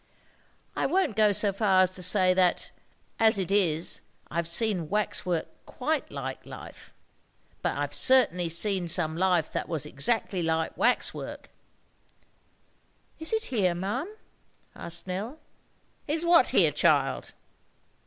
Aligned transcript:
I 0.75 0.87
won't 0.87 1.15
go 1.15 1.31
so 1.31 1.53
far 1.53 1.83
as 1.83 1.91
to 1.91 2.01
say 2.01 2.33
that, 2.33 2.71
as 3.19 3.37
it 3.37 3.51
is, 3.51 4.01
I've 4.31 4.47
seen 4.47 4.89
wax 4.89 5.27
work 5.27 5.45
quite 5.67 6.09
like 6.11 6.43
life, 6.43 6.91
but 7.61 7.77
I've 7.77 7.93
certainly 7.93 8.49
seen 8.49 8.87
some 8.87 9.15
life 9.15 9.51
that 9.51 9.69
was 9.69 9.85
exactly 9.85 10.41
like 10.41 10.75
wax 10.75 11.13
work." 11.13 11.51
"Is 13.19 13.31
it 13.31 13.43
here, 13.53 13.75
ma'am?" 13.75 14.11
asked 14.75 15.05
Nell. 15.05 15.37
"Is 16.07 16.25
what 16.25 16.47
here, 16.47 16.71
child?" 16.71 17.35